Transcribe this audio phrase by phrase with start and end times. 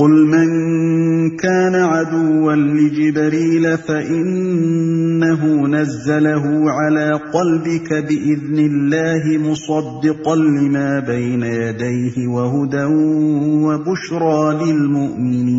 [0.00, 0.50] قل من
[1.36, 12.84] كان عدوا لجبريل فإنه نزله على قلبك بإذن الله مصدقا لما بين يديه وهدى
[13.64, 15.58] وبشرى للمؤمنين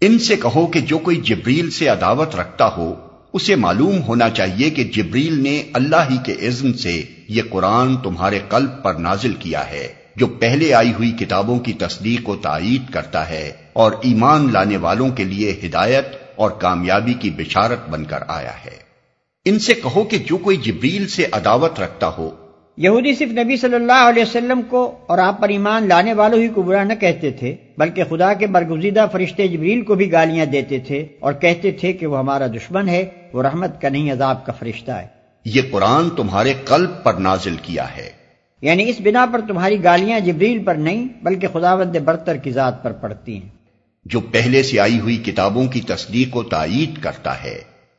[0.00, 2.94] ان سے کہو کہ جو کوئی جبریل سے عداوت رکھتا ہو،
[3.32, 8.38] اسے معلوم ہونا چاہیے کہ جبریل نے اللہ ہی کے اذن سے یہ قرآن تمہارے
[8.48, 13.30] قلب پر نازل کیا ہے۔ جو پہلے آئی ہوئی کتابوں کی تصدیق و تائید کرتا
[13.30, 16.06] ہے اور ایمان لانے والوں کے لیے ہدایت
[16.36, 18.84] اور کامیابی کی بشارت بن کر آیا ہے۔
[19.44, 22.30] ان سے کہو کہ جو کوئی جبریل سے عداوت رکھتا ہو۔
[22.76, 26.48] یہودی صرف نبی صلی اللہ علیہ وسلم کو اور آپ پر ایمان لانے والوں ہی
[26.48, 30.78] کو برا نہ کہتے تھے بلکہ خدا کے برگزیدہ فرشتے جبریل کو بھی گالیاں دیتے
[30.78, 34.52] تھے اور کہتے تھے کہ وہ ہمارا دشمن ہے وہ رحمت کا نہیں عذاب کا
[34.52, 35.06] فرشتہ ہے۔
[35.44, 38.23] یہ قرآن تمہارے قلب پر نازل کیا ہے۔
[38.64, 42.92] یعنی اس بنا پر تمہاری گالیاں جبریل پر نہیں بلکہ خداوند برتر کی ذات پر
[42.92, 43.48] پڑتی ہیں۔
[44.04, 47.58] جو پہلے سے آئی ہوئی کتابوں کی تصدیق و تائید کرتا ہے۔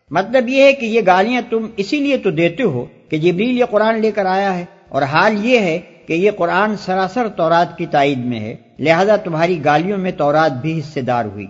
[0.09, 3.66] مطلب یہ ہے کہ یہ گالیاں تم اسی لیے تو دیتے ہو کہ جبریل یہ
[3.66, 7.86] قرآن لے کر آیا ہے اور حال یہ ہے کہ یہ قرآن سراسر تورات کی
[7.86, 11.47] تائید میں ہے لہذا تمہاری گالیوں میں تورات بھی حصے دار ہوئی۔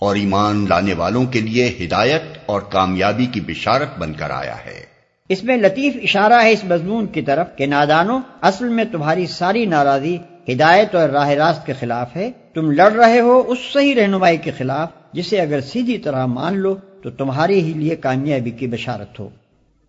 [0.00, 4.95] اور ایمان لانے والوں کے لیے ہدایت اور کامیابی کی بشارت بن کر آیا ہے۔
[5.28, 9.66] اس میں لطیف اشارہ ہے اس مضمون کی طرف کہ نادانو اصل میں تمہاری ساری
[9.66, 14.36] ناراضی، ہدایت اور راہ راست کے خلاف ہے۔ تم لڑ رہے ہو اس صحیح رہنمائی
[14.36, 19.20] کے خلاف، جسے اگر سیدھی طرح مان لو تو تمہارے ہی لیے کامیابی کی بشارت
[19.20, 19.28] ہو۔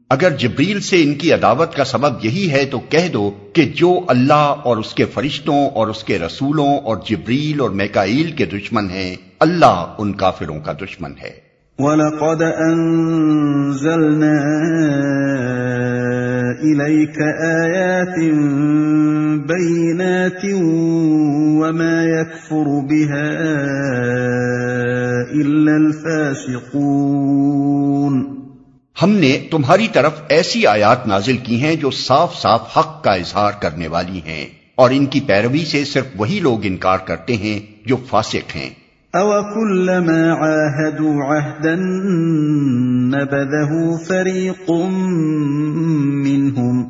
[0.09, 3.99] اگر جبریل سے ان کی عداوت کا سبب یہی ہے تو کہہ دو کہ جو
[4.07, 8.89] اللہ اور اس کے فرشتوں اور اس کے رسولوں اور جبریل اور میکائیل کے دشمن
[8.89, 11.45] ہیں اللہ ان کافروں کا دشمن ہے۔
[11.79, 14.65] وَلَقَدْ أَنزَلْنَا
[16.51, 18.19] إِلَيْكَ آيَاتٍ
[19.47, 20.45] بَيِّنَاتٍ
[21.59, 23.31] وَمَا يَكْفُرُ بِهَا
[25.31, 28.35] إِلَّا الْفَاسِقُونَ
[29.01, 33.51] ہم نے تمہاری طرف ایسی آیات نازل کی ہیں جو صاف صاف حق کا اظہار
[33.61, 34.45] کرنے والی ہیں
[34.75, 38.84] اور ان کی پیروی سے صرف وہی لوگ انکار کرتے ہیں جو فاسق ہیں۔
[39.15, 41.75] أَوَكُلَّمَا عَاهَدُوا عَهْدًا
[43.11, 43.71] نَبَذَهُ
[44.07, 44.71] فَرِيقٌ
[46.23, 46.87] مِّنْهُمْ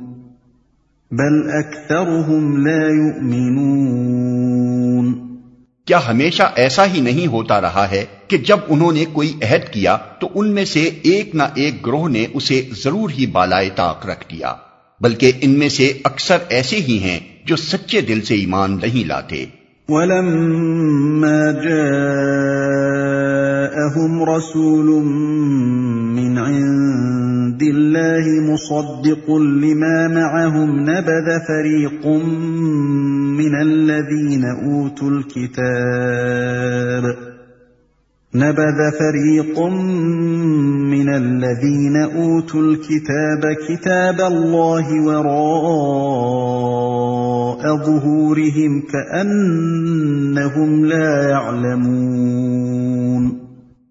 [1.12, 3.86] بَلْ أَكْثَرُهُمْ لَا يُؤْمِنُونَ
[5.86, 9.98] کیا ہمیشہ ایسا ہی نہیں ہوتا رہا ہے کہ جب انہوں نے کوئی عہد کیا
[10.20, 14.32] تو ان میں سے ایک نہ ایک گروہ نے اسے ضرور ہی بالائے طاق رکھ
[14.32, 14.54] دیا،
[15.02, 19.46] بلکہ ان میں سے اکثر ایسے ہی ہیں جو سچے دل سے ایمان نہیں لاتے۔
[19.90, 21.84] ولما جاءهم
[24.24, 25.04] رسول
[26.16, 32.08] من عند الله مصدق لما معهم نبذ فريق
[33.38, 36.56] من الذين أوتوا الكتاب
[38.36, 39.60] نبذ فريق
[40.90, 46.26] من الذين اوتوا الكتاب كتاب الله وراء
[47.86, 53.30] ظهورهم كانهم لا يعلمون۔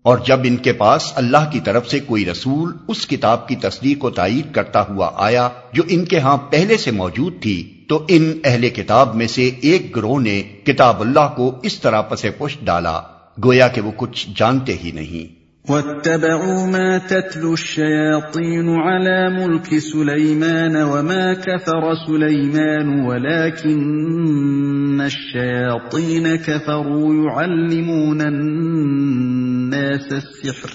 [0.03, 4.05] اور جب ان کے پاس اللہ کی طرف سے کوئی رسول اس کتاب کی تصدیق
[4.05, 8.33] و تائید کرتا ہوا آیا جو ان کے ہاں پہلے سے موجود تھی، تو ان
[8.45, 13.01] اہل کتاب میں سے ایک گروہ نے کتاب اللہ کو اس طرح پسے پشت ڈالا۔
[13.43, 21.35] گویا کہ وہ کچھ جانتے ہی نہیں۔ واتبعوا ما تتلو الشياطين على ملك سليمان وما
[21.35, 30.71] كفر سليمان ولكن الشياطين كفروا يعلمون الناس السحر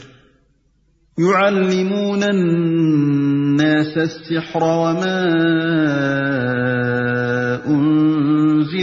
[1.18, 5.24] يعلمون الناس السحر وما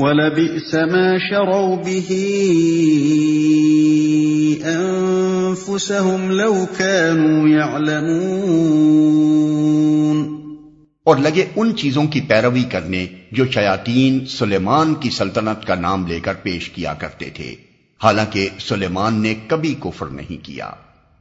[0.00, 2.14] ولبئس ما شروا به
[4.74, 8.06] أنفسهم لو كانوا يعلمون.
[11.04, 16.20] اور لگے ان چیزوں کی پیروی کرنے جو شیاطین سلیمان کی سلطنت کا نام لے
[16.20, 17.54] کر پیش کیا کرتے تھے۔
[18.04, 20.70] حالانکہ سلیمان نے کبھی کفر نہیں کیا۔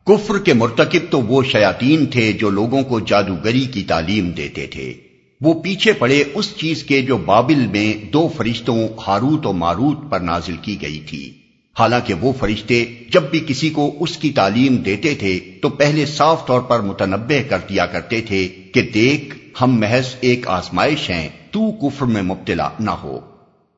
[0.06, 4.94] کفر کے مرتکب تو وہ شیاطین تھے جو لوگوں کو جادوگری کی تعلیم دیتے تھے۔
[5.42, 10.20] وہ پیچھے پڑے اس چیز کے جو بابل میں دو فرشتوں ہاروت و ماروت پر
[10.20, 11.34] نازل کی گئی تھی۔
[11.80, 16.48] حالانکہ وہ فرشتے جب بھی کسی کو اس کی تعلیم دیتے تھے تو پہلے صاف
[16.48, 21.72] طور پر متنبع کر دیا کرتے تھے کہ دیکھ، ہم محض ایک آزمائش ہیں، تو
[21.72, 23.20] کفر میں مبتلا نہ ہو۔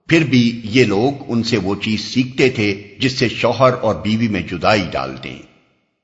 [0.07, 4.27] پھر بھی یہ لوگ ان سے وہ چیز سیکھتے تھے جس سے شوہر اور بیوی
[4.27, 5.48] میں جدائی ڈال دیں۔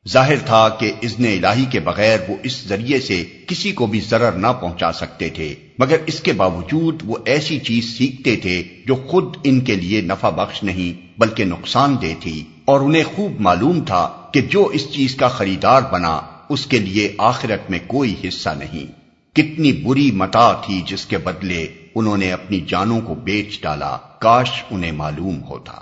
[0.10, 4.32] ظاہر تھا کہ اذن الہی کے بغیر وہ اس ذریعے سے کسی کو بھی ضرر
[4.32, 9.36] نہ پہنچا سکتے تھے، مگر اس کے باوجود وہ ایسی چیز سیکھتے تھے جو خود
[9.44, 14.10] ان کے لیے نفع بخش نہیں، بلکہ نقصان دہ تھی۔ اور انہیں خوب معلوم تھا
[14.34, 18.92] کہ جو اس چیز کا خریدار بنا، اس کے لیے آخرت میں کوئی حصہ نہیں۔
[19.36, 24.52] کتنی بری متا تھی جس کے بدلے انہوں نے اپنی جانوں کو بیچ ڈالا، کاش
[24.72, 25.74] انہیں معلوم ہوتا۔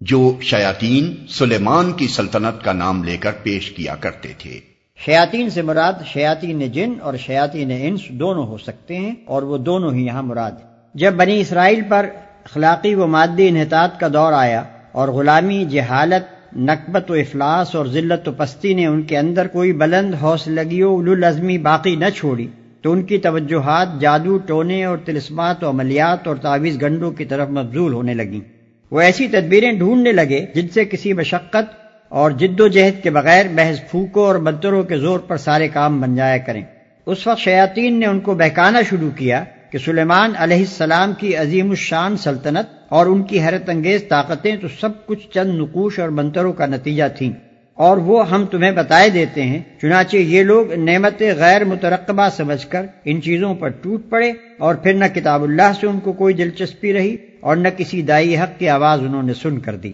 [0.00, 4.60] جو شیاطین سلیمان کی سلطنت کا نام لے کر پیش کیا کرتے تھے۔
[5.06, 9.92] شیاطین سے مراد شیاطین جن اور شیاطین انس دونوں ہو سکتے ہیں اور وہ دونوں
[9.92, 10.52] ہی یہاں مراد
[10.94, 12.06] جب بنی اسرائیل پر
[12.44, 14.62] اخلاقی و مادی انحطاط کا دور آیا
[14.92, 19.72] اور غلامی، جہالت، نقبت و افلاس اور ذلت و پستی نے ان کے اندر کوئی
[19.72, 22.46] بلند حوصلگی و الازمی باقی نہ چھوڑی،
[22.82, 27.48] تو ان کی توجہات جادو، ٹونے اور تلسمات و عملیات اور تعویز گنڈوں کی طرف
[27.48, 28.57] مبزول ہونے لگیں۔
[28.90, 31.74] وہ ایسی تدبیریں ڈھونڈنے لگے جن سے کسی مشقت
[32.08, 36.00] اور جد و جہد کے بغیر محض پھوکوں اور منتروں کے زور پر سارے کام
[36.00, 36.62] بن جایا کریں۔
[37.06, 41.70] اس وقت شیاطین نے ان کو بہکانا شروع کیا کہ سلیمان علیہ السلام کی عظیم
[41.70, 46.52] الشان سلطنت اور ان کی حیرت انگیز طاقتیں تو سب کچھ چند نقوش اور منتروں
[46.52, 47.32] کا نتیجہ تھیں۔
[47.78, 52.86] اور وہ ہم تمہیں بتائے دیتے ہیں چنانچہ یہ لوگ نعمت غیر مترقبہ سمجھ کر
[53.04, 56.92] ان چیزوں پر ٹوٹ پڑے اور پھر نہ کتاب اللہ سے ان کو کوئی دلچسپی
[56.92, 59.92] رہی اور نہ کسی دائی حق کی آواز انہوں نے سن کر دی۔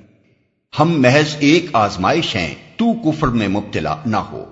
[0.81, 4.45] ہم محض ایک آزمائش ہیں تو کفر میں مبتلا نہ ہو۔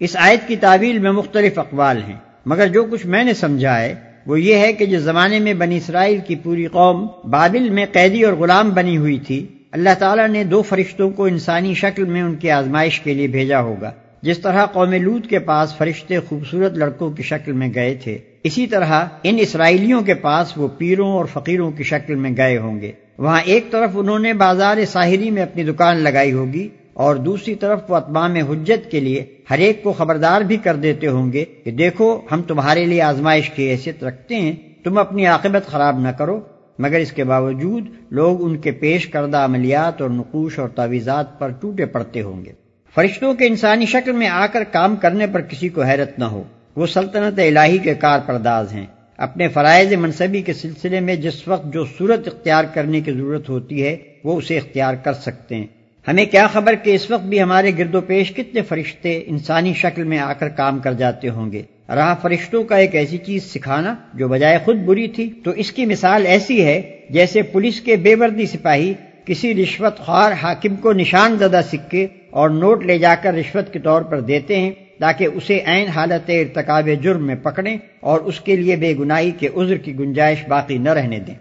[0.00, 3.94] اس آیت کی تعویل میں مختلف اقوال ہیں مگر جو کچھ میں نے سمجھا ہے
[4.26, 8.22] وہ یہ ہے کہ جس زمانے میں بنی اسرائیل کی پوری قوم بابل میں قیدی
[8.22, 12.34] اور غلام بنی ہوئی تھی اللہ تعالیٰ نے دو فرشتوں کو انسانی شکل میں ان
[12.34, 13.90] کی آزمائش کے لیے بھیجا ہوگا۔
[14.22, 18.66] جس طرح قوم لود کے پاس فرشتے خوبصورت لڑکوں کی شکل میں گئے تھے، اسی
[18.66, 22.92] طرح ان اسرائیلیوں کے پاس وہ پیروں اور فقیروں کی شکل میں گئے ہوں گے۔
[23.18, 27.80] وہاں ایک طرف انہوں نے بازار ساحری میں اپنی دکان لگائی ہوگی اور دوسری طرف
[27.88, 31.70] وہ اطمام حجت کے لیے ہر ایک کو خبردار بھی کر دیتے ہوں گے کہ
[31.70, 34.52] دیکھو، ہم تمہارے لیے آزمائش کی حیثیت رکھتے ہیں،
[34.84, 36.40] تم اپنی عاقبت خراب نہ کرو۔
[36.78, 41.48] مگر اس کے باوجود لوگ ان کے پیش کردہ عملیات اور نقوش اور تعویزات پر
[41.48, 42.52] ٹوٹے پڑتے ہوں گے۔
[42.94, 46.42] فرشتوں کے انسانی شکل میں آ کر کام کرنے پر کسی کو حیرت نہ ہو۔
[46.76, 48.86] وہ سلطنت الہی کے کار پرداز ہیں۔
[49.16, 53.82] اپنے فرائض منصبی کے سلسلے میں جس وقت جو صورت اختیار کرنے کی ضرورت ہوتی
[53.82, 55.66] ہے، وہ اسے اختیار کر سکتے ہیں۔
[56.08, 60.04] ہمیں کیا خبر کہ اس وقت بھی ہمارے گرد و پیش کتنے فرشتے انسانی شکل
[60.04, 61.62] میں آ کر کام کر جاتے ہوں گے؟
[61.94, 65.86] رہا فرشتوں کا ایک ایسی چیز سکھانا جو بجائے خود بری تھی، تو اس کی
[65.86, 66.80] مثال ایسی ہے
[67.10, 68.92] جیسے پولیس کے بے وردی سپاہی
[69.24, 73.78] کسی رشوت خوار حاکم کو نشان زدہ سکے اور نوٹ لے جا کر رشوت کے
[73.78, 78.56] طور پر دیتے ہیں تاکہ اسے عین حالت ارتکاب جرم میں پکڑیں اور اس کے
[78.56, 81.34] لیے بے گناہی کے عذر کی گنجائش باقی نہ رہنے دیں۔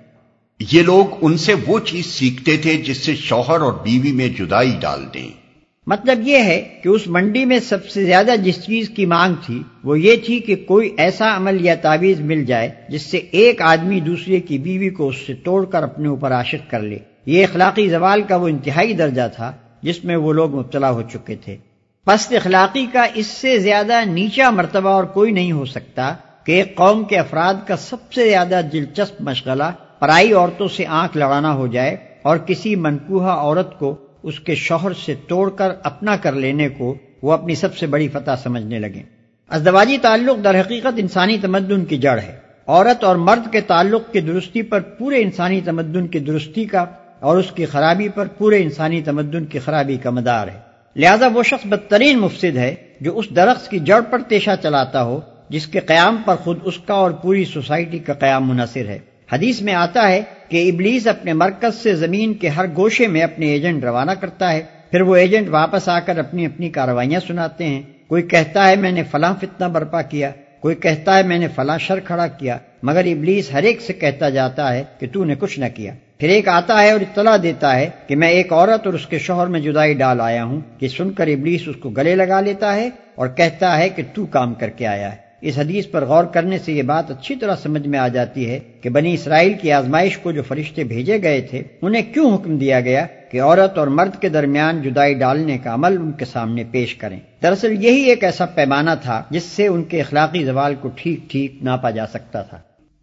[0.72, 4.72] یہ لوگ ان سے وہ چیز سیکھتے تھے جس سے شوہر اور بیوی میں جدائی
[4.80, 5.47] ڈال دیں۔
[5.88, 9.64] مطلب یہ ہے کہ اس منڈی میں سب سے زیادہ جس چیز کی مانگ تھی
[9.84, 14.00] وہ یہ تھی کہ کوئی ایسا عمل یا تعویذ مل جائے جس سے ایک آدمی
[14.00, 17.90] دوسرے کی بیوی کو اس سے توڑ کر اپنے اوپر عاشق کر لے۔ یہ اخلاقی
[17.90, 19.52] زوال کا وہ انتہائی درجہ تھا
[19.82, 21.58] جس میں وہ لوگ مبتلا ہو چکے تھے۔
[22.06, 26.14] پست اخلاقی کا اس سے زیادہ نیچا مرتبہ اور کوئی نہیں ہو سکتا
[26.44, 31.18] کہ ایک قوم کے افراد کا سب سے زیادہ دلچسپ مشغلہ پرائی عورتوں سے آنکھ
[31.18, 33.96] لڑانا ہو جائے اور کسی منقوہ عورت کو
[34.28, 38.08] اس کے شوہر سے توڑ کر اپنا کر لینے کو وہ اپنی سب سے بڑی
[38.08, 39.04] فتح سمجھنے لگے۔
[39.50, 44.20] ازدواجی تعلق در حقیقت انسانی تمدن کی جڑ ہے۔ عورت اور مرد کے تعلق کی
[44.20, 46.86] درستی پر پورے انسانی تمدن کی درستی کا
[47.20, 50.60] اور اس کی خرابی پر پورے انسانی تمدن کی خرابی کا مدار ہے۔
[50.96, 55.20] لہذا وہ شخص بدترین مفسد ہے جو اس درخت کی جڑ پر تیشہ چلاتا ہو
[55.50, 59.62] جس کے قیام پر خود اس کا اور پوری سوسائٹی کا قیام منحصر ہے۔ حدیث
[59.62, 63.84] میں آتا ہے کہ ابلیس اپنے مرکز سے زمین کے ہر گوشے میں اپنے ایجنٹ
[63.84, 68.24] روانہ کرتا ہے، پھر وہ ایجنٹ واپس آ کر اپنی اپنی کاروائیاں سناتے ہیں۔ کوئی
[68.24, 72.00] کہتا ہے میں نے فلاں فتنہ برپا کیا، کوئی کہتا ہے میں نے فلاں شر
[72.00, 75.66] کھڑا کیا، مگر ابلیس ہر ایک سے کہتا جاتا ہے کہ تو نے کچھ نہ
[75.76, 79.06] کیا۔ پھر ایک آتا ہے اور اطلاع دیتا ہے کہ میں ایک عورت اور اس
[79.06, 82.42] کے شوہر میں جدائی ڈال آیا ہوں، کہ سن کر ابلیس اس کو گلے لگا
[82.42, 86.06] لیتا ہے اور کہتا ہے کہ تو کام کر کے آیا ہے۔ اس حدیث پر
[86.06, 89.54] غور کرنے سے یہ بات اچھی طرح سمجھ میں آ جاتی ہے کہ بنی اسرائیل
[89.54, 93.78] کی آزمائش کو جو فرشتے بھیجے گئے تھے، انہیں کیوں حکم دیا گیا کہ عورت
[93.78, 98.02] اور مرد کے درمیان جدائی ڈالنے کا عمل ان کے سامنے پیش کریں؟ دراصل یہی
[98.02, 102.08] ایک ایسا پیمانہ تھا جس سے ان کے اخلاقی زوال کو ٹھیک ٹھیک ناپا جا
[102.08, 102.58] سکتا تھا۔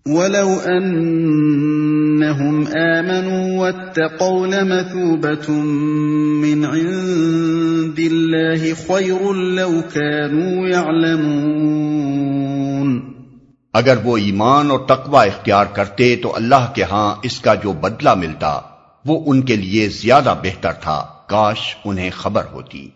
[0.09, 5.51] ولو انهم آمنوا واتقوا لمثوبة
[6.41, 13.15] من عند الله خير لو كانوا يعلمون
[13.73, 18.15] اگر وہ ایمان اور تقوی اختیار کرتے تو اللہ کے ہاں اس کا جو بدلہ
[18.15, 18.61] ملتا
[19.05, 22.89] وہ ان کے لیے زیادہ بہتر تھا۔ کاش انہیں خبر ہوتی۔